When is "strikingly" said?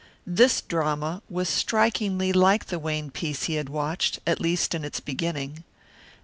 1.47-2.33